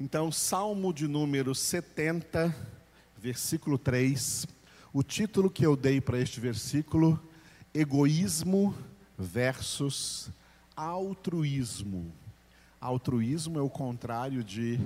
Então, 0.00 0.30
Salmo 0.30 0.92
de 0.92 1.08
número 1.08 1.52
70, 1.56 2.54
versículo 3.16 3.76
3. 3.76 4.46
O 4.92 5.02
título 5.02 5.50
que 5.50 5.66
eu 5.66 5.74
dei 5.74 6.00
para 6.00 6.20
este 6.20 6.38
versículo: 6.38 7.20
Egoísmo 7.74 8.72
versus 9.18 10.30
altruísmo. 10.76 12.12
Altruísmo 12.80 13.58
é 13.58 13.62
o 13.62 13.68
contrário 13.68 14.44
de 14.44 14.78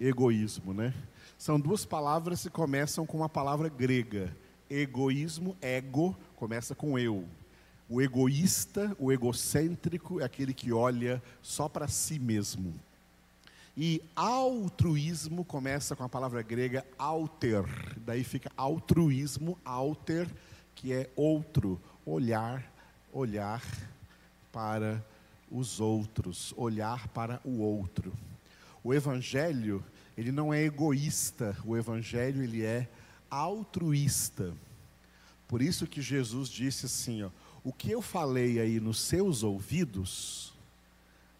egoísmo, 0.00 0.72
né? 0.72 0.94
São 1.36 1.60
duas 1.60 1.84
palavras 1.84 2.42
que 2.42 2.48
começam 2.48 3.04
com 3.04 3.18
uma 3.18 3.28
palavra 3.28 3.68
grega. 3.68 4.34
Egoísmo, 4.70 5.58
ego, 5.60 6.16
começa 6.36 6.74
com 6.74 6.98
eu. 6.98 7.28
O 7.86 8.00
egoísta, 8.00 8.96
o 8.98 9.12
egocêntrico, 9.12 10.22
é 10.22 10.24
aquele 10.24 10.54
que 10.54 10.72
olha 10.72 11.22
só 11.42 11.68
para 11.68 11.86
si 11.86 12.18
mesmo. 12.18 12.87
E 13.80 14.02
altruísmo 14.16 15.44
começa 15.44 15.94
com 15.94 16.02
a 16.02 16.08
palavra 16.08 16.42
grega 16.42 16.84
alter, 16.98 17.64
daí 17.98 18.24
fica 18.24 18.50
altruísmo, 18.56 19.56
alter, 19.64 20.28
que 20.74 20.92
é 20.92 21.08
outro, 21.14 21.80
olhar, 22.04 22.68
olhar 23.12 23.62
para 24.50 25.00
os 25.48 25.78
outros, 25.78 26.52
olhar 26.56 27.06
para 27.10 27.40
o 27.44 27.60
outro. 27.60 28.12
O 28.82 28.92
evangelho, 28.92 29.84
ele 30.16 30.32
não 30.32 30.52
é 30.52 30.64
egoísta, 30.64 31.56
o 31.64 31.76
evangelho 31.76 32.42
ele 32.42 32.64
é 32.64 32.88
altruísta. 33.30 34.52
Por 35.46 35.62
isso 35.62 35.86
que 35.86 36.02
Jesus 36.02 36.48
disse 36.48 36.86
assim, 36.86 37.22
ó, 37.22 37.30
o 37.62 37.72
que 37.72 37.92
eu 37.92 38.02
falei 38.02 38.58
aí 38.58 38.80
nos 38.80 38.98
seus 38.98 39.44
ouvidos, 39.44 40.52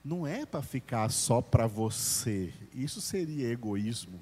não 0.08 0.26
é 0.26 0.46
para 0.46 0.62
ficar 0.62 1.10
só 1.10 1.42
para 1.42 1.66
você. 1.66 2.50
Isso 2.74 2.98
seria 2.98 3.52
egoísmo. 3.52 4.18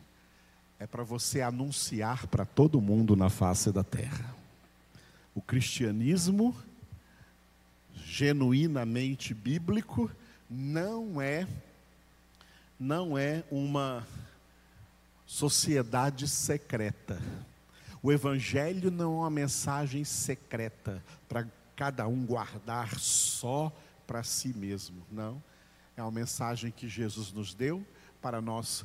É 0.81 0.87
para 0.87 1.05
você 1.05 1.41
anunciar 1.41 2.27
para 2.27 2.45
todo 2.45 2.81
mundo 2.81 3.15
na 3.15 3.31
face 3.31 3.71
da 3.71 3.85
terra. 3.85 4.35
O 5.33 5.41
cristianismo 5.41 6.55
genuinamente 7.95 9.33
bíblico 9.33 10.11
não 10.51 11.21
é 11.21 11.47
não 12.79 13.17
é 13.17 13.45
uma 13.49 14.07
sociedade 15.25 16.27
secreta. 16.27 17.23
O 18.03 18.13
evangelho 18.13 18.91
não 18.91 19.15
é 19.15 19.19
uma 19.21 19.31
mensagem 19.31 20.03
secreta 20.03 21.03
para 21.29 21.47
cada 21.77 22.09
um 22.09 22.27
guardar 22.27 22.99
só 22.99 23.73
para 24.05 24.23
si 24.25 24.49
mesmo, 24.49 25.03
não. 25.11 25.41
É 25.97 26.03
uma 26.03 26.11
mensagem 26.11 26.71
que 26.71 26.89
Jesus 26.89 27.33
nos 27.33 27.55
deu 27.55 27.85
para 28.21 28.41
nós 28.41 28.85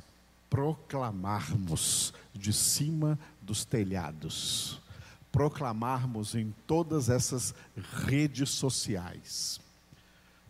proclamarmos 0.50 2.14
de 2.34 2.52
cima 2.52 3.18
dos 3.42 3.64
telhados, 3.64 4.81
proclamarmos 5.31 6.36
em 6.36 6.53
todas 6.68 7.09
essas 7.09 7.56
redes 8.06 8.50
sociais. 8.50 9.62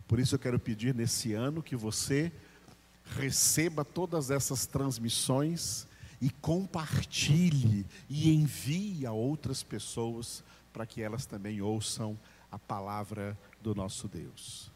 Por 0.08 0.18
isso 0.18 0.34
eu 0.34 0.40
quero 0.40 0.58
pedir 0.58 0.94
nesse 0.94 1.32
ano 1.32 1.62
que 1.62 1.76
você 1.76 2.32
receba 3.16 3.84
todas 3.84 4.30
essas 4.30 4.66
transmissões 4.66 5.86
e 6.20 6.30
compartilhe 6.30 7.86
e 8.08 8.32
envie 8.32 9.06
a 9.06 9.12
outras 9.12 9.62
pessoas 9.62 10.42
para 10.72 10.86
que 10.86 11.02
elas 11.02 11.26
também 11.26 11.60
ouçam 11.60 12.18
a 12.50 12.58
palavra 12.58 13.38
do 13.62 13.74
nosso 13.74 14.08
Deus. 14.08 14.71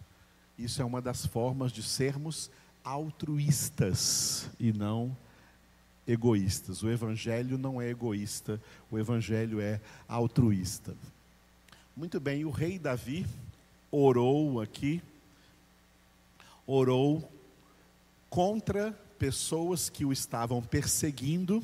Isso 0.58 0.80
é 0.80 0.84
uma 0.84 1.02
das 1.02 1.26
formas 1.26 1.70
de 1.70 1.82
sermos 1.82 2.50
altruístas 2.82 4.48
e 4.58 4.72
não 4.72 5.16
egoístas. 6.06 6.82
O 6.82 6.88
Evangelho 6.88 7.58
não 7.58 7.80
é 7.80 7.90
egoísta, 7.90 8.60
o 8.90 8.98
Evangelho 8.98 9.60
é 9.60 9.80
altruísta. 10.08 10.94
Muito 11.96 12.20
bem, 12.20 12.44
o 12.44 12.50
rei 12.50 12.78
Davi 12.78 13.26
orou 13.90 14.60
aqui, 14.60 15.02
orou 16.66 17.30
contra 18.30 18.92
pessoas 19.18 19.88
que 19.88 20.04
o 20.04 20.12
estavam 20.12 20.62
perseguindo, 20.62 21.62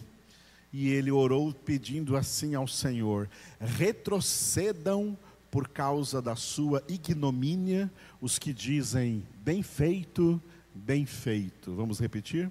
e 0.72 0.88
ele 0.88 1.10
orou 1.10 1.52
pedindo 1.52 2.16
assim 2.16 2.54
ao 2.54 2.66
Senhor: 2.66 3.28
retrocedam 3.60 5.16
por 5.52 5.68
causa 5.68 6.22
da 6.22 6.34
sua 6.34 6.82
ignomínia, 6.88 7.92
os 8.22 8.38
que 8.38 8.54
dizem 8.54 9.22
bem 9.44 9.62
feito, 9.62 10.40
bem 10.74 11.04
feito. 11.04 11.74
Vamos 11.74 12.00
repetir? 12.00 12.50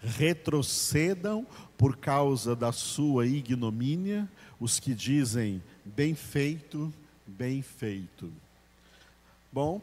Retrocedam 0.00 1.44
por 1.76 1.96
causa 1.96 2.54
da 2.54 2.70
sua 2.70 3.26
ignomínia, 3.26 4.30
os 4.60 4.78
que 4.78 4.94
dizem 4.94 5.60
bem 5.84 6.14
feito, 6.14 6.94
bem 7.26 7.60
feito. 7.60 8.32
Bom, 9.52 9.82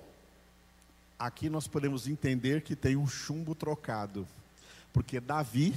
aqui 1.19 1.49
nós 1.49 1.67
podemos 1.67 2.07
entender 2.07 2.61
que 2.61 2.73
tem 2.73 2.95
um 2.95 3.05
chumbo 3.05 3.53
trocado, 3.53 4.25
porque 4.93 5.19
Davi 5.19 5.75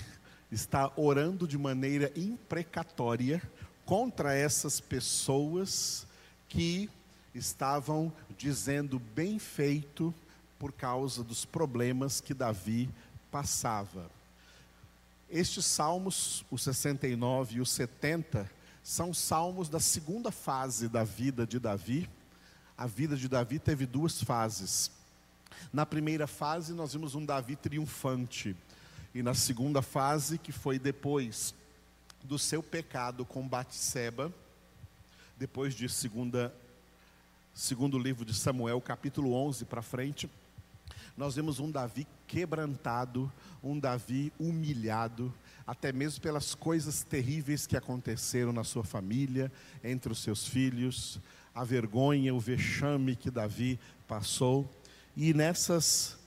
está 0.48 0.92
orando 0.96 1.48
de 1.48 1.58
maneira 1.58 2.12
imprecatória 2.14 3.42
contra 3.84 4.32
essas 4.32 4.78
pessoas 4.78 6.06
que 6.50 6.90
estavam 7.34 8.12
dizendo 8.36 8.98
bem 8.98 9.38
feito 9.38 10.12
por 10.58 10.72
causa 10.72 11.24
dos 11.24 11.46
problemas 11.46 12.20
que 12.20 12.34
Davi 12.34 12.90
passava. 13.30 14.10
Estes 15.30 15.64
salmos, 15.64 16.44
os 16.50 16.62
69 16.62 17.56
e 17.56 17.60
os 17.60 17.70
70, 17.70 18.50
são 18.82 19.14
salmos 19.14 19.68
da 19.68 19.78
segunda 19.78 20.32
fase 20.32 20.88
da 20.88 21.04
vida 21.04 21.46
de 21.46 21.58
Davi. 21.58 22.10
A 22.76 22.86
vida 22.86 23.16
de 23.16 23.28
Davi 23.28 23.58
teve 23.58 23.86
duas 23.86 24.22
fases. 24.22 24.90
Na 25.72 25.86
primeira 25.86 26.26
fase, 26.26 26.72
nós 26.72 26.92
vimos 26.92 27.14
um 27.14 27.24
Davi 27.24 27.54
triunfante. 27.54 28.56
E 29.14 29.22
na 29.22 29.34
segunda 29.34 29.80
fase, 29.80 30.36
que 30.36 30.50
foi 30.50 30.78
depois 30.78 31.54
do 32.24 32.38
seu 32.38 32.62
pecado 32.62 33.24
com 33.24 33.46
Batseba, 33.46 34.32
depois 35.40 35.74
de 35.74 35.88
segunda, 35.88 36.54
segundo 37.54 37.98
livro 37.98 38.26
de 38.26 38.34
Samuel, 38.34 38.78
capítulo 38.78 39.32
11 39.32 39.64
para 39.64 39.80
frente, 39.80 40.28
nós 41.16 41.34
vemos 41.34 41.58
um 41.58 41.70
Davi 41.70 42.06
quebrantado, 42.26 43.32
um 43.64 43.78
Davi 43.78 44.30
humilhado, 44.38 45.32
até 45.66 45.92
mesmo 45.92 46.20
pelas 46.20 46.54
coisas 46.54 47.02
terríveis 47.02 47.66
que 47.66 47.74
aconteceram 47.74 48.52
na 48.52 48.64
sua 48.64 48.84
família, 48.84 49.50
entre 49.82 50.12
os 50.12 50.18
seus 50.18 50.46
filhos, 50.46 51.18
a 51.54 51.64
vergonha, 51.64 52.34
o 52.34 52.38
vexame 52.38 53.16
que 53.16 53.30
Davi 53.30 53.80
passou. 54.06 54.70
E 55.16 55.32
nessas 55.32 56.18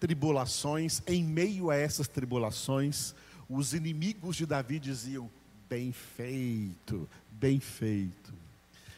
tribulações, 0.00 1.00
em 1.06 1.22
meio 1.22 1.70
a 1.70 1.76
essas 1.76 2.08
tribulações, 2.08 3.14
os 3.48 3.74
inimigos 3.74 4.34
de 4.34 4.44
Davi 4.44 4.80
diziam: 4.80 5.30
bem 5.68 5.92
feito, 5.92 7.08
bem 7.44 7.60
feito. 7.60 8.32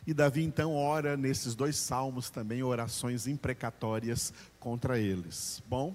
E 0.07 0.15
Davi 0.15 0.45
então 0.45 0.73
ora 0.77 1.17
nesses 1.17 1.57
dois 1.57 1.77
salmos 1.77 2.31
também 2.31 2.63
orações 2.63 3.27
imprecatórias 3.27 4.33
contra 4.61 5.01
eles. 5.01 5.61
Bom, 5.69 5.93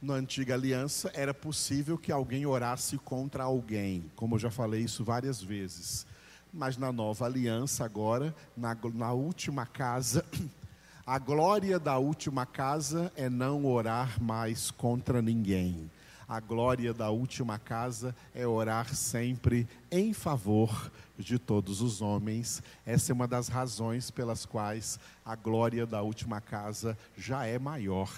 na 0.00 0.14
antiga 0.14 0.54
aliança 0.54 1.10
era 1.12 1.34
possível 1.34 1.98
que 1.98 2.12
alguém 2.12 2.46
orasse 2.46 2.96
contra 2.98 3.42
alguém, 3.42 4.04
como 4.14 4.36
eu 4.36 4.38
já 4.38 4.48
falei 4.48 4.82
isso 4.82 5.02
várias 5.02 5.42
vezes. 5.42 6.06
Mas 6.52 6.76
na 6.76 6.92
nova 6.92 7.24
aliança, 7.24 7.84
agora, 7.84 8.32
na, 8.56 8.76
na 8.94 9.12
última 9.12 9.66
casa, 9.66 10.24
a 11.04 11.18
glória 11.18 11.80
da 11.80 11.98
última 11.98 12.46
casa 12.46 13.12
é 13.16 13.28
não 13.28 13.66
orar 13.66 14.22
mais 14.22 14.70
contra 14.70 15.20
ninguém 15.20 15.90
a 16.30 16.38
glória 16.38 16.94
da 16.94 17.10
última 17.10 17.58
casa 17.58 18.14
é 18.32 18.46
orar 18.46 18.94
sempre 18.94 19.66
em 19.90 20.12
favor 20.12 20.88
de 21.18 21.40
todos 21.40 21.80
os 21.80 22.00
homens. 22.00 22.62
Essa 22.86 23.10
é 23.10 23.12
uma 23.12 23.26
das 23.26 23.48
razões 23.48 24.12
pelas 24.12 24.46
quais 24.46 25.00
a 25.26 25.34
glória 25.34 25.84
da 25.84 26.02
última 26.02 26.40
casa 26.40 26.96
já 27.18 27.46
é 27.46 27.58
maior 27.58 28.08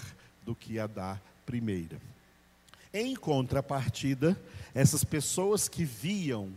do 0.44 0.54
que 0.54 0.78
a 0.78 0.86
da 0.86 1.18
primeira. 1.46 1.98
Em 2.92 3.16
contrapartida, 3.16 4.38
essas 4.74 5.04
pessoas 5.04 5.66
que 5.66 5.82
viam 5.82 6.52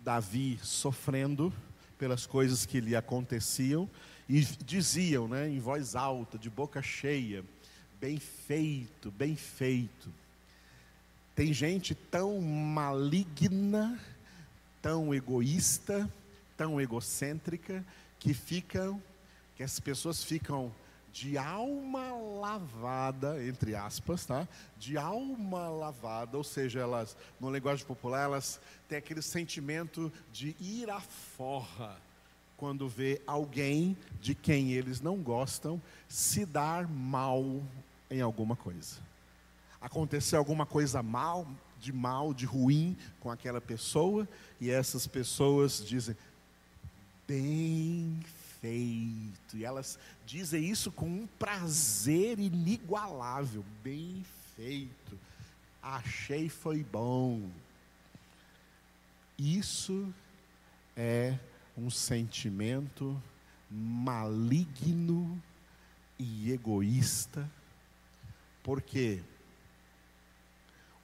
Davi 0.00 0.58
sofrendo 0.64 1.52
pelas 1.96 2.26
coisas 2.26 2.66
que 2.66 2.80
lhe 2.80 2.96
aconteciam 2.96 3.88
e 4.28 4.40
diziam, 4.40 5.28
né, 5.28 5.48
em 5.48 5.60
voz 5.60 5.94
alta, 5.94 6.36
de 6.36 6.50
boca 6.50 6.82
cheia, 6.82 7.44
bem 8.00 8.18
feito, 8.18 9.12
bem 9.12 9.36
feito. 9.36 10.10
Tem 11.38 11.52
gente 11.52 11.94
tão 11.94 12.40
maligna, 12.40 13.96
tão 14.82 15.14
egoísta, 15.14 16.12
tão 16.56 16.80
egocêntrica, 16.80 17.86
que 18.18 18.34
ficam, 18.34 19.00
que 19.54 19.62
as 19.62 19.78
pessoas 19.78 20.24
ficam 20.24 20.74
de 21.12 21.38
alma 21.38 22.12
lavada, 22.40 23.40
entre 23.46 23.76
aspas, 23.76 24.26
tá? 24.26 24.48
De 24.76 24.98
alma 24.98 25.68
lavada, 25.68 26.36
ou 26.36 26.42
seja, 26.42 26.80
elas, 26.80 27.16
no 27.38 27.52
linguagem 27.52 27.86
popular, 27.86 28.24
elas 28.24 28.60
têm 28.88 28.98
aquele 28.98 29.22
sentimento 29.22 30.12
de 30.32 30.56
ir 30.58 30.90
à 30.90 30.98
forra 30.98 32.02
quando 32.56 32.88
vê 32.88 33.22
alguém 33.24 33.96
de 34.20 34.34
quem 34.34 34.72
eles 34.72 35.00
não 35.00 35.16
gostam 35.18 35.80
se 36.08 36.44
dar 36.44 36.88
mal 36.88 37.62
em 38.10 38.20
alguma 38.20 38.56
coisa. 38.56 39.06
Acontecer 39.80 40.36
alguma 40.36 40.66
coisa 40.66 41.02
mal, 41.02 41.46
de 41.80 41.92
mal, 41.92 42.34
de 42.34 42.44
ruim 42.44 42.96
com 43.20 43.30
aquela 43.30 43.60
pessoa, 43.60 44.28
e 44.60 44.70
essas 44.70 45.06
pessoas 45.06 45.84
dizem: 45.86 46.16
bem 47.26 48.20
feito. 48.60 49.56
E 49.56 49.64
elas 49.64 49.98
dizem 50.26 50.64
isso 50.64 50.90
com 50.90 51.06
um 51.06 51.26
prazer 51.38 52.38
inigualável. 52.38 53.64
Bem 53.82 54.24
feito. 54.56 55.18
Achei 55.82 56.48
foi 56.48 56.82
bom. 56.82 57.48
Isso 59.38 60.12
é 60.96 61.38
um 61.76 61.90
sentimento 61.90 63.22
maligno 63.70 65.40
e 66.18 66.50
egoísta, 66.50 67.48
porque 68.64 69.22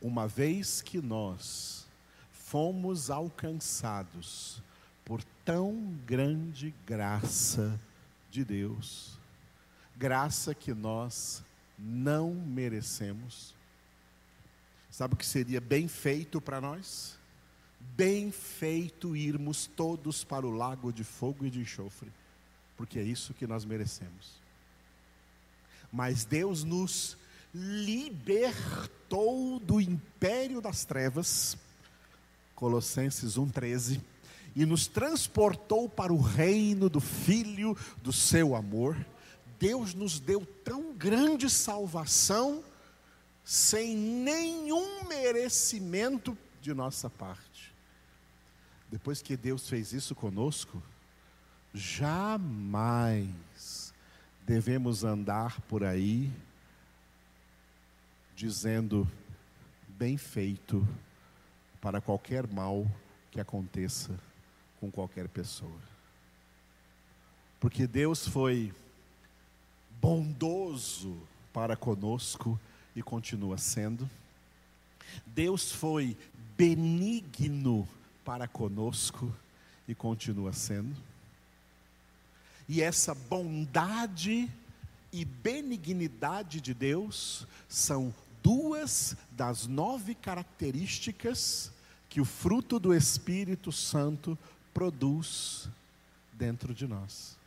uma 0.04 0.28
vez 0.28 0.82
que 0.82 1.00
nós 1.00 1.86
fomos 2.30 3.10
alcançados 3.10 4.62
por 5.02 5.24
tão 5.42 5.98
grande 6.04 6.74
graça 6.86 7.80
de 8.30 8.44
Deus, 8.44 9.18
graça 9.96 10.54
que 10.54 10.74
nós 10.74 11.42
não 11.78 12.34
merecemos. 12.34 13.54
Sabe 14.90 15.14
o 15.14 15.16
que 15.16 15.24
seria 15.24 15.58
bem 15.58 15.88
feito 15.88 16.38
para 16.38 16.60
nós? 16.60 17.16
Bem 17.96 18.30
feito 18.30 19.16
irmos 19.16 19.66
todos 19.74 20.22
para 20.22 20.46
o 20.46 20.50
lago 20.50 20.92
de 20.92 21.02
fogo 21.02 21.46
e 21.46 21.50
de 21.50 21.60
enxofre, 21.60 22.12
porque 22.76 22.98
é 22.98 23.02
isso 23.02 23.32
que 23.32 23.46
nós 23.46 23.64
merecemos. 23.64 24.34
Mas 25.90 26.26
Deus 26.26 26.62
nos 26.62 27.16
libertou 27.54 29.03
do 29.60 29.80
império 29.80 30.60
das 30.60 30.84
trevas, 30.84 31.56
Colossenses 32.54 33.36
1,13 33.36 34.00
e 34.56 34.64
nos 34.64 34.86
transportou 34.86 35.88
para 35.88 36.12
o 36.12 36.20
reino 36.20 36.88
do 36.88 37.00
Filho 37.00 37.76
do 38.02 38.12
seu 38.12 38.54
amor. 38.54 38.96
Deus 39.58 39.94
nos 39.94 40.20
deu 40.20 40.44
tão 40.64 40.94
grande 40.94 41.48
salvação, 41.48 42.62
sem 43.44 43.96
nenhum 43.96 45.04
merecimento 45.08 46.36
de 46.60 46.72
nossa 46.72 47.08
parte. 47.08 47.74
Depois 48.90 49.22
que 49.22 49.36
Deus 49.36 49.68
fez 49.68 49.92
isso 49.92 50.14
conosco, 50.14 50.82
jamais 51.72 53.92
devemos 54.46 55.04
andar 55.04 55.60
por 55.62 55.84
aí 55.84 56.30
dizendo 58.34 59.10
bem 59.88 60.16
feito 60.16 60.86
para 61.80 62.00
qualquer 62.00 62.46
mal 62.46 62.86
que 63.30 63.40
aconteça 63.40 64.18
com 64.80 64.90
qualquer 64.90 65.28
pessoa. 65.28 65.78
Porque 67.60 67.86
Deus 67.86 68.26
foi 68.28 68.74
bondoso 70.00 71.16
para 71.52 71.76
conosco 71.76 72.58
e 72.94 73.02
continua 73.02 73.56
sendo. 73.56 74.08
Deus 75.26 75.72
foi 75.72 76.16
benigno 76.56 77.88
para 78.24 78.46
conosco 78.46 79.34
e 79.86 79.94
continua 79.94 80.52
sendo. 80.52 80.94
E 82.68 82.82
essa 82.82 83.14
bondade 83.14 84.50
e 85.12 85.24
benignidade 85.24 86.60
de 86.60 86.74
Deus 86.74 87.46
são 87.68 88.12
duas 88.44 89.16
das 89.30 89.66
nove 89.66 90.14
características 90.14 91.72
que 92.10 92.20
o 92.20 92.26
fruto 92.26 92.78
do 92.78 92.94
Espírito 92.94 93.72
Santo 93.72 94.38
produz 94.74 95.66
dentro 96.34 96.74
de 96.74 96.86
nós. 96.86 97.38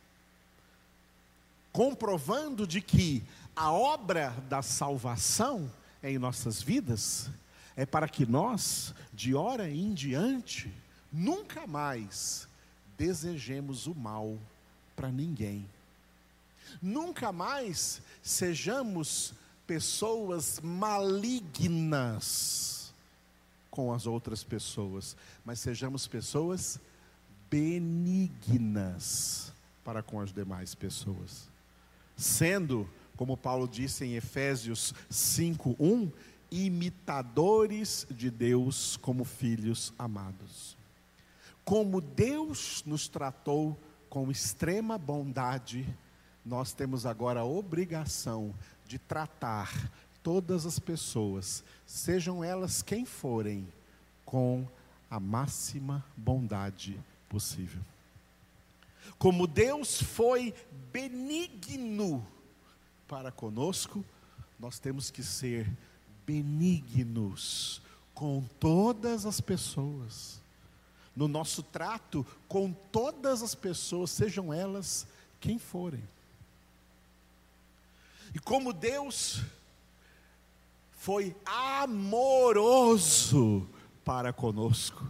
Comprovando 1.72 2.66
de 2.66 2.80
que 2.80 3.22
a 3.54 3.70
obra 3.70 4.30
da 4.48 4.60
salvação 4.60 5.70
em 6.02 6.18
nossas 6.18 6.60
vidas 6.60 7.30
é 7.76 7.86
para 7.86 8.08
que 8.08 8.26
nós, 8.26 8.92
de 9.14 9.36
hora 9.36 9.70
em 9.70 9.94
diante, 9.94 10.68
nunca 11.12 11.64
mais 11.64 12.48
desejemos 12.96 13.86
o 13.86 13.94
mal 13.94 14.36
para 14.96 15.12
ninguém. 15.12 15.64
Nunca 16.82 17.30
mais 17.30 18.02
sejamos 18.20 19.32
pessoas 19.68 20.58
malignas 20.60 22.92
com 23.70 23.92
as 23.92 24.06
outras 24.06 24.42
pessoas, 24.42 25.14
mas 25.44 25.60
sejamos 25.60 26.08
pessoas 26.08 26.80
benignas 27.50 29.52
para 29.84 30.02
com 30.02 30.20
as 30.20 30.32
demais 30.32 30.74
pessoas. 30.74 31.50
Sendo, 32.16 32.88
como 33.14 33.36
Paulo 33.36 33.68
disse 33.68 34.06
em 34.06 34.16
Efésios 34.16 34.94
5:1, 35.10 36.10
imitadores 36.50 38.06
de 38.10 38.30
Deus 38.30 38.96
como 38.96 39.22
filhos 39.22 39.92
amados. 39.98 40.78
Como 41.62 42.00
Deus 42.00 42.82
nos 42.86 43.06
tratou 43.06 43.78
com 44.08 44.30
extrema 44.30 44.96
bondade, 44.96 45.86
nós 46.44 46.72
temos 46.72 47.04
agora 47.04 47.40
a 47.40 47.44
obrigação 47.44 48.54
de 48.88 48.98
tratar 48.98 49.70
todas 50.22 50.66
as 50.66 50.78
pessoas, 50.78 51.62
sejam 51.86 52.42
elas 52.42 52.82
quem 52.82 53.04
forem, 53.04 53.68
com 54.24 54.66
a 55.10 55.20
máxima 55.20 56.04
bondade 56.16 56.98
possível. 57.28 57.80
Como 59.18 59.46
Deus 59.46 60.02
foi 60.02 60.54
benigno 60.92 62.26
para 63.06 63.30
conosco, 63.30 64.04
nós 64.58 64.78
temos 64.78 65.10
que 65.10 65.22
ser 65.22 65.70
benignos 66.26 67.80
com 68.14 68.42
todas 68.58 69.24
as 69.24 69.40
pessoas. 69.40 70.40
No 71.14 71.26
nosso 71.28 71.62
trato 71.62 72.26
com 72.46 72.72
todas 72.72 73.42
as 73.42 73.54
pessoas, 73.54 74.10
sejam 74.10 74.52
elas 74.52 75.06
quem 75.40 75.58
forem. 75.58 76.02
E 78.34 78.38
como 78.38 78.72
Deus 78.72 79.42
foi 80.92 81.34
amoroso 81.44 82.88
para 84.04 84.32
conosco, 84.32 85.06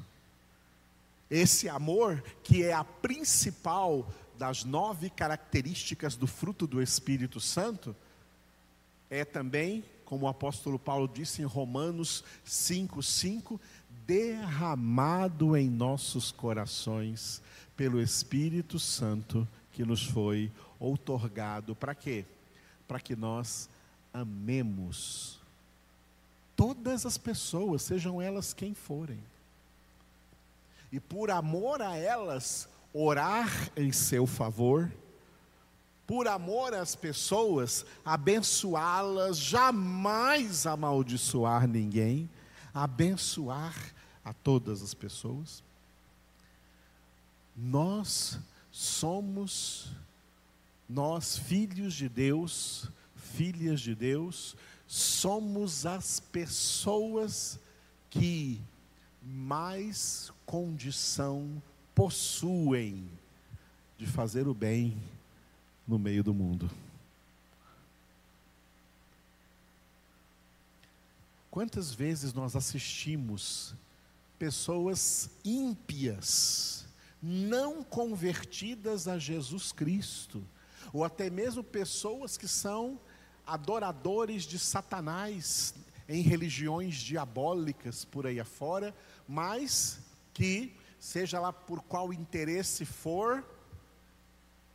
esse 1.31 1.69
amor, 1.69 2.23
que 2.43 2.65
é 2.65 2.73
a 2.73 2.83
principal 2.85 4.09
das 4.39 4.65
nove 4.65 5.11
características 5.11 6.17
do 6.17 6.27
fruto 6.27 6.67
do 6.67 6.81
Espírito 6.81 7.39
Santo, 7.41 7.95
é 9.11 9.25
também, 9.25 9.85
como 10.05 10.27
o 10.27 10.29
apóstolo 10.29 10.79
Paulo 10.79 11.09
disse 11.09 11.43
em 11.43 11.45
Romanos 11.45 12.25
5,5, 12.47 13.59
derramado 14.07 15.57
em 15.57 15.69
nossos 15.69 16.31
corações 16.33 17.43
pelo 17.77 18.01
Espírito 18.01 18.79
Santo 18.79 19.47
que 19.73 19.85
nos 19.85 20.03
foi 20.03 20.51
outorgado. 20.81 21.75
Para 21.75 21.95
quê? 21.95 22.25
Para 22.89 22.99
que 22.99 23.15
nós 23.15 23.69
amemos 24.13 25.39
todas 26.57 27.07
as 27.07 27.17
pessoas, 27.17 27.83
sejam 27.83 28.21
elas 28.21 28.53
quem 28.53 28.75
forem 28.75 29.23
e 30.91 30.99
por 30.99 31.31
amor 31.31 31.83
a 31.83 31.97
elas, 31.97 32.69
orar 32.93 33.71
em 33.77 33.93
seu 33.93 34.27
favor, 34.27 34.91
por 36.07 36.27
amor 36.27 36.73
às 36.73 36.97
pessoas, 36.97 37.85
abençoá-las, 38.05 39.37
jamais 39.37 40.67
amaldiçoar 40.67 41.69
ninguém, 41.69 42.29
abençoar 42.73 43.75
a 44.25 44.33
todas 44.33 44.83
as 44.83 44.95
pessoas. 44.95 45.63
Nós 47.55 48.39
somos, 48.71 49.91
nós, 50.89 51.37
filhos 51.37 51.95
de 51.95 52.09
Deus, 52.09 52.91
filhas 53.15 53.81
de 53.81 53.95
Deus, 53.95 54.57
somos 54.87 55.85
as 55.85 56.19
pessoas 56.19 57.61
que 58.09 58.61
mais 59.23 60.33
condição 60.47 61.63
possuem 61.95 63.07
de 63.99 64.07
fazer 64.07 64.49
o 64.49 64.55
bem 64.55 64.97
no 65.87 65.99
meio 65.99 66.25
do 66.25 66.33
mundo. 66.33 66.71
Quantas 71.51 71.93
vezes 71.93 72.33
nós 72.33 72.55
assistimos 72.55 73.75
pessoas 74.39 75.29
ímpias, 75.45 76.87
não 77.21 77.83
convertidas 77.83 79.09
a 79.09 79.19
Jesus 79.19 79.73
Cristo, 79.73 80.43
ou 80.93 81.05
até 81.05 81.31
mesmo 81.31 81.63
pessoas 81.63 82.37
que 82.37 82.49
são 82.49 83.01
adoradores 83.47 84.43
de 84.45 84.59
Satanás 84.59 85.75
em 86.09 86.23
religiões 86.23 86.97
diabólicas 86.97 88.05
por 88.05 88.27
aí 88.27 88.41
afora, 88.41 88.95
mas 89.27 90.01
que, 90.33 90.75
seja 90.99 91.39
lá 91.39 91.53
por 91.53 91.83
qual 91.83 92.13
interesse 92.13 92.85
for, 92.85 93.45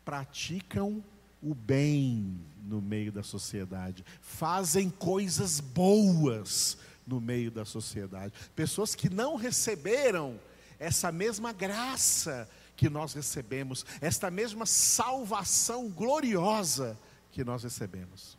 praticam 0.05 1.03
o 1.41 1.53
bem 1.53 2.39
no 2.63 2.81
meio 2.81 3.11
da 3.11 3.23
sociedade, 3.23 4.05
fazem 4.21 4.89
coisas 4.89 5.59
boas 5.59 6.77
no 7.05 7.19
meio 7.19 7.51
da 7.51 7.65
sociedade. 7.65 8.33
Pessoas 8.55 8.95
que 8.95 9.09
não 9.09 9.35
receberam 9.35 10.39
essa 10.79 11.11
mesma 11.11 11.51
graça 11.51 12.49
que 12.83 12.89
nós 12.89 13.13
recebemos, 13.13 13.85
esta 14.01 14.29
mesma 14.29 14.65
salvação 14.65 15.89
gloriosa 15.89 16.99
que 17.31 17.41
nós 17.41 17.63
recebemos. 17.63 18.37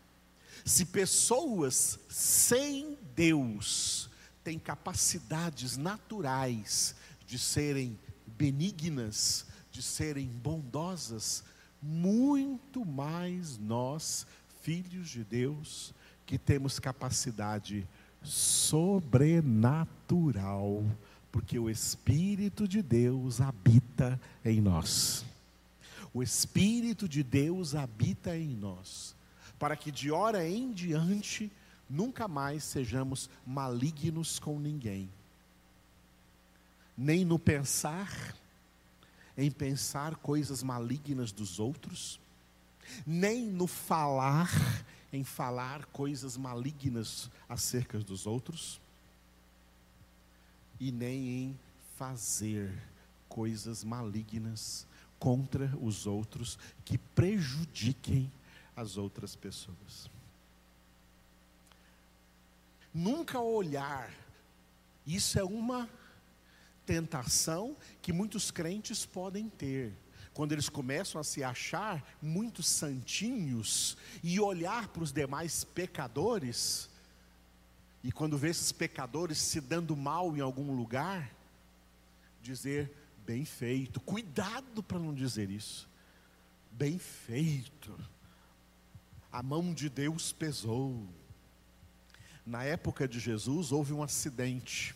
Se 0.66 0.84
pessoas 0.84 1.98
sem 2.10 2.98
Deus 3.16 4.10
têm 4.44 4.58
capacidades 4.58 5.78
naturais 5.78 6.94
de 7.26 7.38
serem 7.38 7.98
benignas, 8.26 9.46
de 9.72 9.82
serem 9.82 10.26
bondosas, 10.26 11.42
muito 11.80 12.84
mais 12.84 13.56
nós, 13.56 14.26
filhos 14.60 15.08
de 15.08 15.24
Deus, 15.24 15.94
que 16.26 16.36
temos 16.36 16.78
capacidade 16.78 17.88
sobrenatural, 18.22 20.84
porque 21.34 21.58
o 21.58 21.68
Espírito 21.68 22.68
de 22.68 22.80
Deus 22.80 23.40
habita 23.40 24.20
em 24.44 24.60
nós. 24.60 25.24
O 26.12 26.22
Espírito 26.22 27.08
de 27.08 27.24
Deus 27.24 27.74
habita 27.74 28.36
em 28.36 28.50
nós, 28.50 29.16
para 29.58 29.74
que 29.74 29.90
de 29.90 30.12
hora 30.12 30.46
em 30.46 30.72
diante 30.72 31.50
nunca 31.90 32.28
mais 32.28 32.62
sejamos 32.62 33.28
malignos 33.44 34.38
com 34.38 34.60
ninguém, 34.60 35.10
nem 36.96 37.24
no 37.24 37.36
pensar, 37.36 38.36
em 39.36 39.50
pensar 39.50 40.14
coisas 40.14 40.62
malignas 40.62 41.32
dos 41.32 41.58
outros, 41.58 42.20
nem 43.04 43.44
no 43.44 43.66
falar, 43.66 44.52
em 45.12 45.24
falar 45.24 45.84
coisas 45.86 46.36
malignas 46.36 47.28
acerca 47.48 47.98
dos 47.98 48.24
outros, 48.24 48.80
e 50.78 50.90
nem 50.90 51.28
em 51.28 51.60
fazer 51.96 52.72
coisas 53.28 53.84
malignas 53.84 54.86
contra 55.18 55.72
os 55.80 56.06
outros 56.06 56.58
que 56.84 56.98
prejudiquem 56.98 58.30
as 58.76 58.96
outras 58.96 59.34
pessoas. 59.34 60.10
Nunca 62.92 63.40
olhar, 63.40 64.12
isso 65.06 65.38
é 65.38 65.44
uma 65.44 65.88
tentação 66.86 67.76
que 68.02 68.12
muitos 68.12 68.50
crentes 68.50 69.04
podem 69.04 69.48
ter. 69.48 69.92
Quando 70.32 70.52
eles 70.52 70.68
começam 70.68 71.20
a 71.20 71.24
se 71.24 71.42
achar 71.42 72.04
muito 72.20 72.62
santinhos 72.62 73.96
e 74.22 74.38
olhar 74.40 74.88
para 74.88 75.02
os 75.02 75.12
demais 75.12 75.64
pecadores, 75.64 76.90
e 78.04 78.12
quando 78.12 78.38
vê 78.38 78.50
esses 78.50 78.70
pecadores 78.70 79.38
se 79.38 79.60
dando 79.60 79.96
mal 79.96 80.36
em 80.36 80.40
algum 80.40 80.76
lugar, 80.76 81.34
dizer 82.40 82.92
bem 83.26 83.44
feito, 83.44 83.98
cuidado 84.00 84.80
para 84.82 84.98
não 85.00 85.12
dizer 85.12 85.50
isso, 85.50 85.88
bem 86.70 86.98
feito, 86.98 87.98
a 89.32 89.42
mão 89.42 89.74
de 89.74 89.88
Deus 89.88 90.32
pesou. 90.32 91.08
Na 92.46 92.62
época 92.62 93.08
de 93.08 93.18
Jesus 93.18 93.72
houve 93.72 93.92
um 93.92 94.02
acidente 94.02 94.94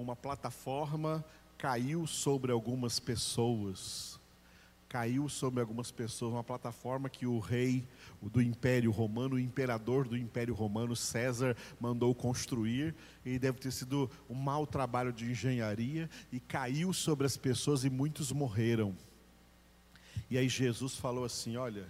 uma 0.00 0.14
plataforma 0.14 1.24
caiu 1.56 2.06
sobre 2.06 2.52
algumas 2.52 3.00
pessoas. 3.00 4.17
Caiu 4.88 5.28
sobre 5.28 5.60
algumas 5.60 5.90
pessoas, 5.90 6.32
uma 6.32 6.42
plataforma 6.42 7.10
que 7.10 7.26
o 7.26 7.38
rei 7.38 7.86
do 8.22 8.40
Império 8.40 8.90
Romano, 8.90 9.36
o 9.36 9.38
imperador 9.38 10.08
do 10.08 10.16
Império 10.16 10.54
Romano, 10.54 10.96
César, 10.96 11.54
mandou 11.78 12.14
construir, 12.14 12.94
e 13.24 13.38
deve 13.38 13.58
ter 13.58 13.70
sido 13.70 14.10
um 14.30 14.34
mau 14.34 14.66
trabalho 14.66 15.12
de 15.12 15.30
engenharia, 15.30 16.08
e 16.32 16.40
caiu 16.40 16.92
sobre 16.92 17.26
as 17.26 17.36
pessoas 17.36 17.84
e 17.84 17.90
muitos 17.90 18.32
morreram. 18.32 18.96
E 20.30 20.38
aí 20.38 20.48
Jesus 20.48 20.96
falou 20.96 21.24
assim: 21.24 21.56
Olha, 21.56 21.86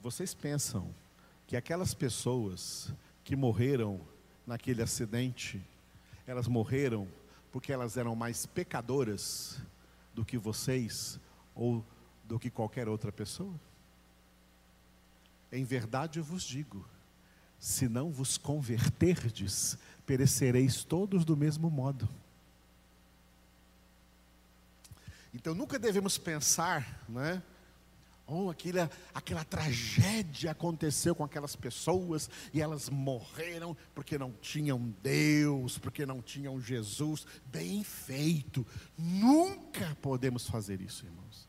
vocês 0.00 0.34
pensam 0.34 0.92
que 1.46 1.56
aquelas 1.56 1.94
pessoas 1.94 2.92
que 3.22 3.36
morreram 3.36 4.00
naquele 4.46 4.82
acidente, 4.82 5.62
elas 6.26 6.48
morreram 6.48 7.06
porque 7.52 7.72
elas 7.72 7.96
eram 7.96 8.16
mais 8.16 8.46
pecadoras 8.46 9.60
do 10.14 10.24
que 10.24 10.38
vocês 10.38 11.20
ou 11.54 11.84
do 12.24 12.38
que 12.38 12.50
qualquer 12.50 12.88
outra 12.88 13.12
pessoa? 13.12 13.54
Em 15.50 15.64
verdade 15.64 16.18
eu 16.18 16.24
vos 16.24 16.42
digo: 16.42 16.84
se 17.58 17.88
não 17.88 18.10
vos 18.10 18.38
converterdes, 18.38 19.78
perecereis 20.06 20.82
todos 20.82 21.24
do 21.24 21.36
mesmo 21.36 21.70
modo. 21.70 22.08
Então 25.34 25.54
nunca 25.54 25.78
devemos 25.78 26.18
pensar, 26.18 27.04
né? 27.08 27.42
Oh, 28.34 28.48
aquela, 28.48 28.90
aquela 29.12 29.44
tragédia 29.44 30.52
aconteceu 30.52 31.14
com 31.14 31.22
aquelas 31.22 31.54
pessoas 31.54 32.30
e 32.50 32.62
elas 32.62 32.88
morreram 32.88 33.76
porque 33.94 34.16
não 34.16 34.32
tinham 34.40 34.88
Deus, 35.02 35.76
porque 35.76 36.06
não 36.06 36.22
tinham 36.22 36.58
Jesus. 36.58 37.26
Bem 37.44 37.84
feito. 37.84 38.66
Nunca 38.96 39.94
podemos 40.00 40.48
fazer 40.48 40.80
isso, 40.80 41.04
irmãos. 41.04 41.46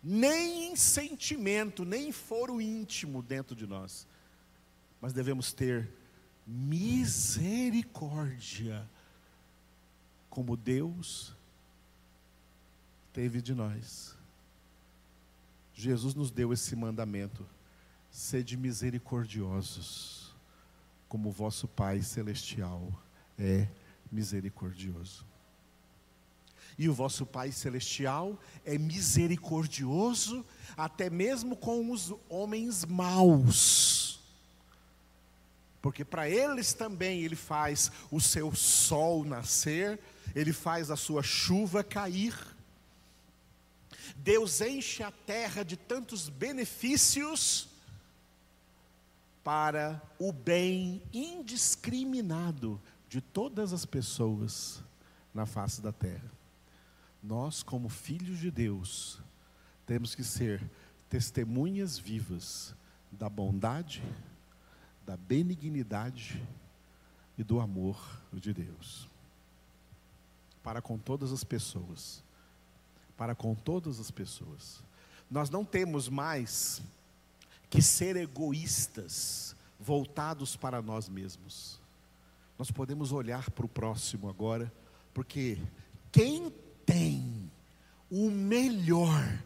Nem 0.00 0.70
em 0.70 0.76
sentimento, 0.76 1.84
nem 1.84 2.10
em 2.10 2.12
foro 2.12 2.60
íntimo 2.60 3.20
dentro 3.20 3.56
de 3.56 3.66
nós. 3.66 4.06
Mas 5.00 5.12
devemos 5.12 5.52
ter 5.52 5.90
misericórdia, 6.46 8.88
como 10.30 10.56
Deus 10.56 11.34
teve 13.12 13.42
de 13.42 13.54
nós 13.54 14.21
Jesus 15.74 16.14
nos 16.14 16.30
deu 16.30 16.52
esse 16.52 16.76
mandamento: 16.76 17.46
sede 18.10 18.56
misericordiosos, 18.56 20.34
como 21.08 21.30
vosso 21.30 21.66
Pai 21.66 22.02
celestial 22.02 22.92
é 23.38 23.66
misericordioso. 24.10 25.26
E 26.78 26.88
o 26.88 26.94
vosso 26.94 27.26
Pai 27.26 27.52
celestial 27.52 28.38
é 28.64 28.78
misericordioso 28.78 30.44
até 30.76 31.10
mesmo 31.10 31.56
com 31.56 31.90
os 31.90 32.14
homens 32.28 32.84
maus. 32.84 34.20
Porque 35.82 36.04
para 36.04 36.30
eles 36.30 36.72
também 36.72 37.22
ele 37.22 37.34
faz 37.34 37.90
o 38.10 38.20
seu 38.20 38.54
sol 38.54 39.24
nascer, 39.24 39.98
ele 40.34 40.52
faz 40.52 40.90
a 40.90 40.96
sua 40.96 41.22
chuva 41.22 41.82
cair. 41.82 42.34
Deus 44.22 44.60
enche 44.60 45.02
a 45.02 45.10
terra 45.10 45.64
de 45.64 45.76
tantos 45.76 46.28
benefícios 46.28 47.68
para 49.42 50.00
o 50.18 50.32
bem 50.32 51.02
indiscriminado 51.12 52.80
de 53.08 53.20
todas 53.20 53.72
as 53.72 53.84
pessoas 53.84 54.82
na 55.34 55.44
face 55.44 55.80
da 55.80 55.90
terra. 55.90 56.30
Nós, 57.22 57.62
como 57.62 57.88
filhos 57.88 58.38
de 58.38 58.50
Deus, 58.50 59.20
temos 59.84 60.14
que 60.14 60.22
ser 60.22 60.62
testemunhas 61.08 61.98
vivas 61.98 62.74
da 63.10 63.28
bondade, 63.28 64.02
da 65.04 65.16
benignidade 65.16 66.40
e 67.36 67.42
do 67.42 67.60
amor 67.60 67.98
de 68.32 68.52
Deus 68.52 69.10
para 70.62 70.80
com 70.80 70.96
todas 70.96 71.32
as 71.32 71.42
pessoas 71.42 72.22
para 73.16 73.34
com 73.34 73.54
todas 73.54 74.00
as 74.00 74.10
pessoas. 74.10 74.82
Nós 75.30 75.48
não 75.48 75.64
temos 75.64 76.08
mais 76.08 76.82
que 77.70 77.80
ser 77.80 78.16
egoístas, 78.16 79.56
voltados 79.80 80.56
para 80.56 80.82
nós 80.82 81.08
mesmos. 81.08 81.80
Nós 82.58 82.70
podemos 82.70 83.12
olhar 83.12 83.50
para 83.50 83.64
o 83.64 83.68
próximo 83.68 84.28
agora, 84.28 84.72
porque 85.14 85.58
quem 86.10 86.52
tem 86.84 87.50
o 88.10 88.30
melhor 88.30 89.42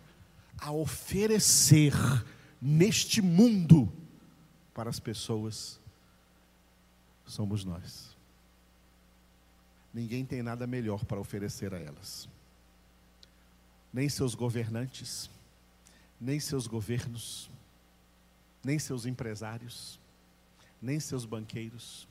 a 0.59 0.73
oferecer 0.73 1.95
neste 2.61 3.23
mundo 3.23 3.93
para 4.75 4.91
as 4.91 4.99
pessoas 4.99 5.79
somos 7.27 7.65
nós. 7.65 8.15
Ninguém 9.93 10.25
tem 10.25 10.43
nada 10.43 10.67
melhor 10.67 11.05
para 11.05 11.21
oferecer 11.21 11.73
a 11.73 11.79
elas. 11.79 12.29
Nem 13.93 14.09
seus 14.09 14.35
governantes, 14.35 15.31
nem 16.21 16.41
seus 16.41 16.67
governos, 16.67 17.51
nem 18.65 18.79
seus 18.79 19.07
empresários, 19.07 19.99
nem 20.81 20.99
seus 21.01 21.25
banqueiros. 21.25 22.09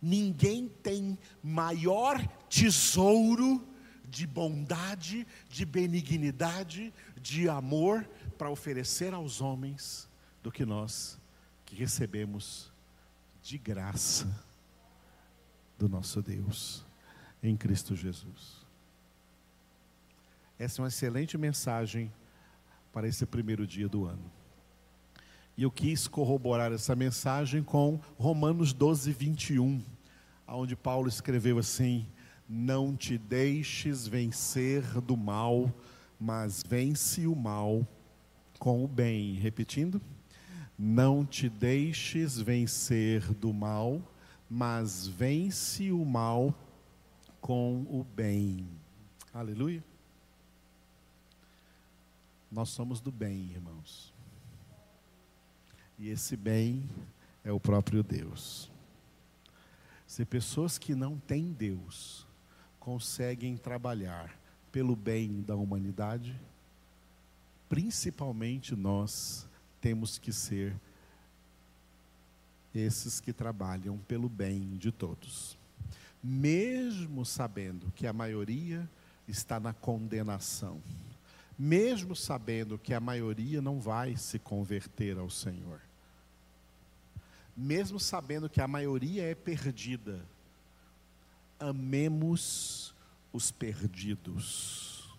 Ninguém 0.00 0.68
tem 0.82 1.18
maior 1.42 2.20
tesouro 2.48 3.66
de 4.08 4.26
bondade, 4.26 5.26
de 5.48 5.64
benignidade, 5.64 6.92
de 7.20 7.48
amor 7.48 8.08
para 8.36 8.50
oferecer 8.50 9.12
aos 9.14 9.40
homens 9.40 10.08
do 10.42 10.52
que 10.52 10.64
nós 10.64 11.18
que 11.64 11.74
recebemos 11.74 12.72
de 13.42 13.58
graça 13.58 14.44
do 15.78 15.88
nosso 15.88 16.22
Deus 16.22 16.84
em 17.42 17.56
Cristo 17.56 17.96
Jesus. 17.96 18.63
Essa 20.58 20.80
é 20.80 20.82
uma 20.82 20.88
excelente 20.88 21.36
mensagem 21.36 22.12
para 22.92 23.08
esse 23.08 23.26
primeiro 23.26 23.66
dia 23.66 23.88
do 23.88 24.06
ano. 24.06 24.30
E 25.56 25.62
eu 25.62 25.70
quis 25.70 26.06
corroborar 26.06 26.72
essa 26.72 26.94
mensagem 26.94 27.62
com 27.62 27.98
Romanos 28.16 28.72
12, 28.72 29.12
21, 29.12 29.82
onde 30.46 30.76
Paulo 30.76 31.08
escreveu 31.08 31.58
assim: 31.58 32.06
Não 32.48 32.96
te 32.96 33.18
deixes 33.18 34.06
vencer 34.06 34.82
do 35.00 35.16
mal, 35.16 35.72
mas 36.18 36.62
vence 36.62 37.26
o 37.26 37.34
mal 37.34 37.86
com 38.58 38.84
o 38.84 38.88
bem. 38.88 39.34
Repetindo: 39.34 40.00
Não 40.78 41.24
te 41.24 41.48
deixes 41.48 42.38
vencer 42.40 43.22
do 43.34 43.52
mal, 43.52 44.00
mas 44.48 45.06
vence 45.06 45.90
o 45.90 46.04
mal 46.04 46.54
com 47.40 47.82
o 47.90 48.04
bem. 48.04 48.66
Aleluia. 49.32 49.93
Nós 52.54 52.68
somos 52.68 53.00
do 53.00 53.10
bem, 53.10 53.50
irmãos. 53.50 54.14
E 55.98 56.08
esse 56.08 56.36
bem 56.36 56.88
é 57.42 57.50
o 57.50 57.58
próprio 57.58 58.00
Deus. 58.00 58.70
Se 60.06 60.24
pessoas 60.24 60.78
que 60.78 60.94
não 60.94 61.18
têm 61.18 61.52
Deus 61.52 62.24
conseguem 62.78 63.56
trabalhar 63.56 64.38
pelo 64.70 64.94
bem 64.94 65.42
da 65.42 65.56
humanidade, 65.56 66.40
principalmente 67.68 68.76
nós 68.76 69.48
temos 69.80 70.16
que 70.16 70.32
ser 70.32 70.76
esses 72.72 73.18
que 73.18 73.32
trabalham 73.32 73.98
pelo 74.06 74.28
bem 74.28 74.76
de 74.76 74.92
todos. 74.92 75.58
Mesmo 76.22 77.26
sabendo 77.26 77.90
que 77.96 78.06
a 78.06 78.12
maioria 78.12 78.88
está 79.26 79.58
na 79.58 79.72
condenação, 79.72 80.80
mesmo 81.58 82.16
sabendo 82.16 82.78
que 82.78 82.92
a 82.92 83.00
maioria 83.00 83.62
não 83.62 83.78
vai 83.78 84.16
se 84.16 84.38
converter 84.38 85.18
ao 85.18 85.30
Senhor, 85.30 85.80
mesmo 87.56 88.00
sabendo 88.00 88.48
que 88.48 88.60
a 88.60 88.66
maioria 88.66 89.22
é 89.22 89.34
perdida, 89.34 90.20
amemos 91.58 92.92
os 93.32 93.50
perdidos, 93.50 95.16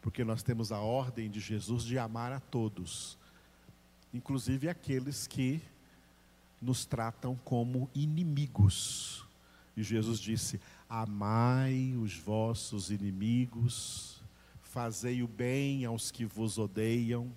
porque 0.00 0.24
nós 0.24 0.42
temos 0.42 0.70
a 0.70 0.78
ordem 0.78 1.28
de 1.28 1.40
Jesus 1.40 1.82
de 1.82 1.98
amar 1.98 2.32
a 2.32 2.40
todos, 2.40 3.18
inclusive 4.14 4.68
aqueles 4.68 5.26
que 5.26 5.60
nos 6.60 6.84
tratam 6.84 7.34
como 7.44 7.90
inimigos. 7.94 9.24
E 9.76 9.82
Jesus 9.82 10.20
disse: 10.20 10.60
Amai 10.88 11.96
os 11.96 12.16
vossos 12.18 12.90
inimigos 12.90 14.21
fazei 14.72 15.22
o 15.22 15.28
bem 15.28 15.84
aos 15.84 16.10
que 16.10 16.24
vos 16.24 16.56
odeiam, 16.56 17.30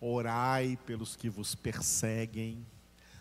orai 0.00 0.78
pelos 0.86 1.14
que 1.14 1.28
vos 1.28 1.54
perseguem, 1.54 2.66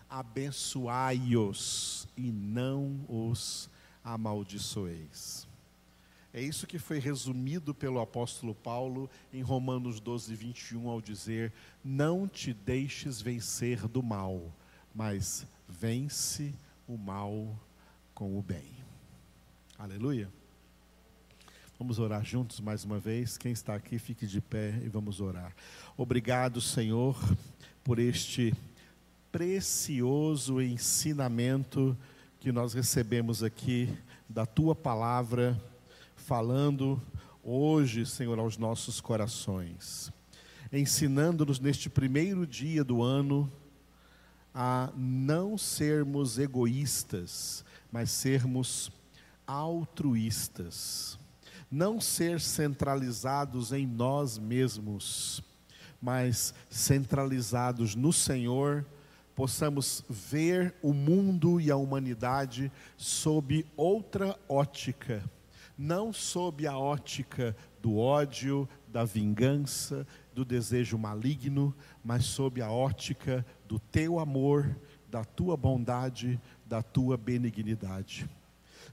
abençoai-os 0.10 2.08
e 2.16 2.32
não 2.32 3.06
os 3.10 3.70
amaldiçoeis. 4.02 5.46
É 6.34 6.42
isso 6.42 6.66
que 6.66 6.80
foi 6.80 7.00
resumido 7.00 7.76
pelo 7.76 8.00
apóstolo 8.00 8.56
Paulo 8.56 9.10
em 9.34 9.42
Romanos 9.42 10.00
12, 10.00 10.34
21, 10.36 10.88
ao 10.88 11.02
dizer: 11.02 11.52
Não 11.84 12.30
te 12.30 12.54
deixes 12.54 13.22
vencer 13.22 13.90
do 13.90 14.02
mal, 14.02 14.42
mas 14.96 15.46
vence 15.68 16.56
o 16.88 16.98
mal 16.98 17.60
com 18.14 18.40
o 18.40 18.42
bem. 18.42 18.72
Aleluia. 19.78 20.39
Vamos 21.80 21.98
orar 21.98 22.26
juntos 22.26 22.60
mais 22.60 22.84
uma 22.84 23.00
vez. 23.00 23.38
Quem 23.38 23.54
está 23.54 23.74
aqui, 23.74 23.98
fique 23.98 24.28
de 24.28 24.42
pé 24.42 24.78
e 24.84 24.90
vamos 24.90 25.22
orar. 25.22 25.56
Obrigado, 25.96 26.60
Senhor, 26.60 27.18
por 27.86 28.00
este 28.00 28.54
precioso 29.32 30.62
ensinamento 30.62 31.98
que 32.38 32.52
nós 32.52 32.74
recebemos 32.74 33.42
aqui 33.44 33.88
da 34.28 34.46
tua 34.46 34.76
palavra, 34.76 35.58
falando 36.18 37.02
hoje, 37.42 38.06
Senhor, 38.06 38.38
aos 38.38 38.58
nossos 38.58 39.00
corações, 39.00 40.12
ensinando-nos 40.74 41.62
neste 41.62 41.90
primeiro 41.90 42.46
dia 42.46 42.84
do 42.84 43.02
ano 43.02 43.50
a 44.54 44.92
não 44.98 45.58
sermos 45.58 46.38
egoístas, 46.38 47.64
mas 47.90 48.12
sermos 48.12 48.92
altruístas 49.48 51.18
não 51.70 52.02
ser 52.02 52.40
centralizados 52.40 53.72
em 53.72 53.86
nós 53.86 54.38
mesmos, 54.38 55.44
mas 56.02 56.54
centralizados 56.70 57.96
no 57.96 58.12
Senhor, 58.12 58.86
possamos 59.36 60.04
ver 60.10 60.76
o 60.82 60.94
mundo 60.94 61.62
e 61.62 61.72
a 61.72 61.76
humanidade 61.76 62.72
sob 62.98 63.66
outra 63.78 64.38
ótica, 64.50 65.24
não 65.78 66.12
sob 66.12 66.68
a 66.68 66.78
ótica 66.78 67.56
do 67.82 67.98
ódio, 67.98 68.68
da 68.88 69.06
vingança, 69.06 70.06
do 70.34 70.44
desejo 70.44 70.98
maligno, 70.98 71.74
mas 72.04 72.26
sob 72.26 72.62
a 72.62 72.70
ótica 72.70 73.46
do 73.66 73.80
teu 73.80 74.20
amor, 74.20 74.78
da 75.10 75.24
tua 75.24 75.56
bondade, 75.56 76.40
da 76.66 76.82
tua 76.82 77.16
benignidade. 77.16 78.30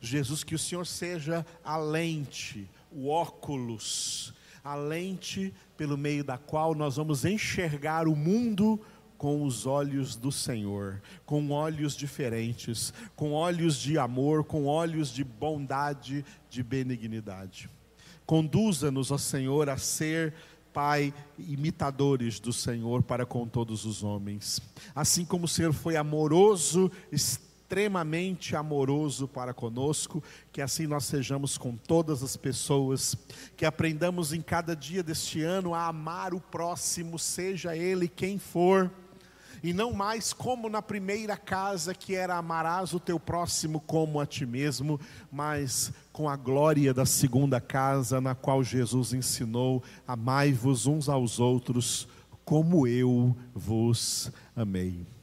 Jesus, 0.00 0.44
que 0.44 0.54
o 0.54 0.59
Senhor 0.59 0.87
seja 0.87 1.44
a 1.64 1.76
lente, 1.76 2.68
o 2.90 3.09
óculos, 3.09 4.35
a 4.62 4.74
lente 4.74 5.54
pelo 5.76 5.96
meio 5.96 6.24
da 6.24 6.37
qual 6.37 6.74
nós 6.74 6.96
vamos 6.96 7.24
enxergar 7.24 8.09
o 8.09 8.16
mundo 8.16 8.80
com 9.16 9.42
os 9.42 9.66
olhos 9.66 10.16
do 10.16 10.30
Senhor, 10.30 11.00
com 11.24 11.50
olhos 11.50 11.96
diferentes, 11.96 12.92
com 13.14 13.32
olhos 13.32 13.76
de 13.76 13.98
amor, 13.98 14.44
com 14.44 14.66
olhos 14.66 15.09
de 15.09 15.24
bondade, 15.24 16.24
de 16.50 16.62
benignidade. 16.62 17.70
Conduza-nos, 18.26 19.11
ó 19.11 19.18
Senhor, 19.18 19.68
a 19.70 19.78
ser 19.78 20.35
Pai, 20.72 21.14
imitadores 21.38 22.38
do 22.38 22.52
Senhor 22.52 23.02
para 23.02 23.24
com 23.24 23.48
todos 23.48 23.87
os 23.87 24.02
homens. 24.02 24.61
Assim 24.94 25.24
como 25.24 25.46
o 25.46 25.48
Senhor 25.48 25.72
foi 25.72 25.96
amoroso, 25.96 26.92
extremamente 27.66 28.55
amoroso 28.55 29.26
para 29.26 29.52
conosco, 29.52 30.22
que 30.52 30.62
assim 30.62 30.87
nós 30.87 31.05
sejamos 31.05 31.59
com 31.59 31.76
todas 31.76 32.22
as 32.22 32.37
pessoas, 32.37 33.16
que 33.57 33.66
aprendamos 33.66 34.33
em 34.33 34.40
cada 34.40 34.76
dia 34.76 35.02
deste 35.02 35.42
ano 35.42 35.74
a 35.74 35.88
amar 35.88 36.33
o 36.33 36.40
próximo, 36.40 37.18
seja 37.18 37.76
ele 37.76 38.07
quem 38.07 38.38
for, 38.38 38.88
e 39.64 39.72
não 39.72 39.92
mais 39.92 40.33
como 40.33 40.68
na 40.68 40.81
primeira 40.81 41.37
casa 41.37 41.92
que 41.92 42.14
era 42.14 42.37
amarás 42.37 42.92
o 42.92 43.00
teu 43.00 43.18
próximo 43.18 43.81
como 43.81 44.20
a 44.20 44.26
ti 44.26 44.46
mesmo, 44.46 45.00
mas 45.33 45.92
com 46.12 46.29
a 46.29 46.37
glória 46.37 46.94
da 46.94 47.05
segunda 47.05 47.61
casa 47.61 48.20
na 48.20 48.35
qual 48.35 48.62
Jesus 48.62 49.12
ensinou: 49.12 49.83
amai-vos 50.07 50.87
uns 50.87 51.09
aos 51.09 51.40
outros 51.40 52.07
como 52.44 52.87
eu 52.87 53.37
vos 53.52 54.31
amei. 54.55 55.15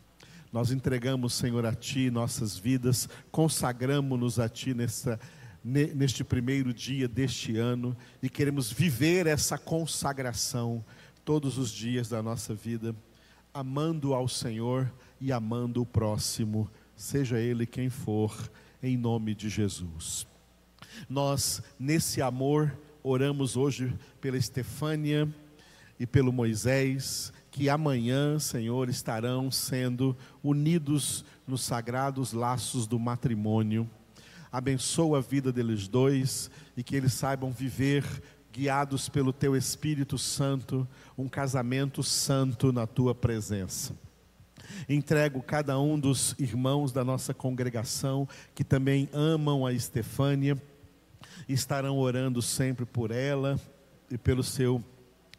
Nós 0.54 0.70
entregamos, 0.70 1.34
Senhor, 1.34 1.66
a 1.66 1.74
Ti 1.74 2.12
nossas 2.12 2.56
vidas, 2.56 3.10
consagramos-nos 3.32 4.38
a 4.38 4.48
Ti 4.48 4.76
nesta, 4.76 5.20
neste 5.64 6.24
primeiro 6.24 6.72
dia 6.72 7.08
deste 7.08 7.58
ano 7.58 7.98
e 8.22 8.30
queremos 8.30 8.72
viver 8.72 9.26
essa 9.26 9.58
consagração 9.58 10.86
todos 11.26 11.58
os 11.58 11.72
dias 11.72 12.08
da 12.10 12.22
nossa 12.22 12.54
vida, 12.54 12.96
amando 13.52 14.14
ao 14.14 14.28
Senhor 14.28 14.94
e 15.20 15.32
amando 15.32 15.82
o 15.82 15.88
próximo, 15.88 16.70
seja 16.96 17.40
ele 17.40 17.66
quem 17.66 17.90
for, 17.90 18.32
em 18.84 18.96
nome 18.96 19.34
de 19.34 19.50
Jesus. 19.50 20.28
Nós, 21.10 21.64
nesse 21.80 22.22
amor, 22.22 22.78
oramos 23.02 23.58
hoje 23.58 23.92
pela 24.22 24.38
Estefânia 24.38 25.28
e 26.00 26.06
pelo 26.06 26.32
Moisés 26.32 27.34
que 27.54 27.70
amanhã, 27.70 28.40
Senhor, 28.40 28.90
estarão 28.90 29.52
sendo 29.52 30.18
unidos 30.44 31.24
nos 31.48 31.62
sagrados 31.62 32.34
laços 32.34 32.88
do 32.88 32.98
matrimônio. 32.98 33.88
Abençoa 34.52 35.20
a 35.20 35.22
vida 35.22 35.54
deles 35.54 35.88
dois 35.88 36.50
e 36.76 36.82
que 36.82 36.96
eles 36.96 37.14
saibam 37.14 37.52
viver 37.52 38.04
guiados 38.52 39.08
pelo 39.08 39.32
teu 39.32 39.56
Espírito 39.56 40.18
Santo, 40.18 40.88
um 41.16 41.30
casamento 41.30 42.02
santo 42.02 42.74
na 42.74 42.88
tua 42.88 43.14
presença. 43.14 43.96
Entrego 44.90 45.40
cada 45.40 45.80
um 45.80 46.00
dos 46.00 46.36
irmãos 46.40 46.92
da 46.92 47.04
nossa 47.06 47.36
congregação 47.36 48.28
que 48.56 48.64
também 48.64 49.08
amam 49.14 49.64
a 49.64 49.72
Estefânia, 49.72 50.60
estarão 51.48 52.00
orando 52.00 52.42
sempre 52.42 52.84
por 52.84 53.12
ela 53.12 53.60
e 54.10 54.18
pelo 54.18 54.44
seu 54.44 54.84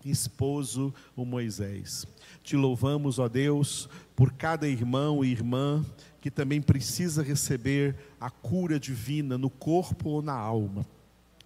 esposo, 0.04 0.92
o 1.16 1.24
Moisés. 1.24 2.06
Te 2.42 2.56
louvamos, 2.56 3.18
ó 3.18 3.28
Deus, 3.28 3.88
por 4.14 4.32
cada 4.32 4.68
irmão 4.68 5.24
e 5.24 5.30
irmã 5.30 5.84
que 6.20 6.30
também 6.30 6.60
precisa 6.60 7.22
receber 7.22 7.96
a 8.20 8.30
cura 8.30 8.78
divina 8.80 9.36
no 9.36 9.50
corpo 9.50 10.10
ou 10.10 10.22
na 10.22 10.34
alma 10.34 10.86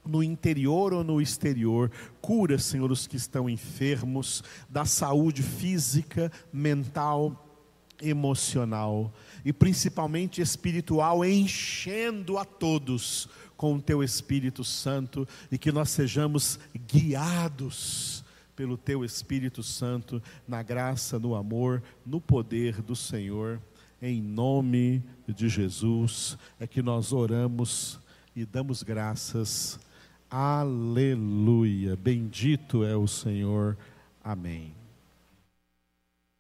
no 0.09 0.23
interior 0.23 0.95
ou 0.95 1.05
no 1.05 1.21
exterior. 1.21 1.93
Cura, 2.21 2.59
Senhor, 2.59 2.91
os 2.91 3.07
que 3.07 3.17
estão 3.17 3.49
enfermos, 3.49 4.43
da 4.69 4.87
saúde 4.87 5.43
física, 5.43 6.33
mental, 6.51 7.45
emocional 8.01 9.13
e 9.45 9.53
principalmente 9.53 10.41
espiritual, 10.41 11.25
enchendo 11.25 12.39
a 12.39 12.45
todos 12.45 13.29
com 13.57 13.75
o 13.75 13.83
teu 13.83 14.03
Espírito 14.03 14.63
Santo 14.65 15.27
e 15.51 15.59
que 15.59 15.73
nós 15.73 15.91
sejamos 15.91 16.59
guiados 16.87 18.25
pelo 18.59 18.77
teu 18.77 19.05
Espírito 19.05 19.63
Santo 19.63 20.21
na 20.49 20.65
graça, 20.65 21.17
no 21.17 21.37
amor, 21.37 21.81
no 22.05 22.21
poder 22.21 22.83
do 22.83 22.97
Senhor. 22.97 23.63
Em 24.03 24.21
nome 24.21 25.01
de 25.29 25.49
Jesus 25.49 26.37
é 26.59 26.67
que 26.67 26.83
nós 26.83 27.13
oramos 27.13 28.01
e 28.35 28.45
damos 28.45 28.83
graças. 28.83 29.79
Aleluia. 30.29 31.95
Bendito 31.95 32.83
é 32.83 32.97
o 32.97 33.07
Senhor. 33.07 33.79
Amém. 34.25 34.78